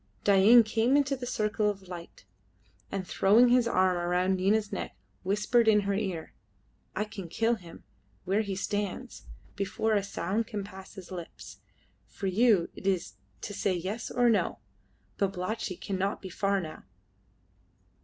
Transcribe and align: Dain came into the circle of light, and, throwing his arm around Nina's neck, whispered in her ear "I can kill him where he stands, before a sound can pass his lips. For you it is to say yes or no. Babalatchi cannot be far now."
Dain 0.23 0.63
came 0.63 0.97
into 0.97 1.15
the 1.15 1.27
circle 1.27 1.69
of 1.69 1.87
light, 1.87 2.25
and, 2.91 3.05
throwing 3.05 3.49
his 3.49 3.67
arm 3.67 3.97
around 3.97 4.35
Nina's 4.37 4.71
neck, 4.71 4.95
whispered 5.21 5.67
in 5.67 5.81
her 5.81 5.93
ear 5.93 6.33
"I 6.95 7.03
can 7.03 7.27
kill 7.29 7.53
him 7.53 7.83
where 8.25 8.41
he 8.41 8.55
stands, 8.55 9.27
before 9.55 9.93
a 9.93 10.01
sound 10.03 10.47
can 10.47 10.63
pass 10.63 10.95
his 10.95 11.11
lips. 11.11 11.57
For 12.07 12.25
you 12.25 12.69
it 12.75 12.87
is 12.87 13.13
to 13.41 13.53
say 13.53 13.75
yes 13.75 14.09
or 14.09 14.27
no. 14.27 14.57
Babalatchi 15.19 15.75
cannot 15.75 16.19
be 16.19 16.29
far 16.29 16.59
now." 16.59 16.85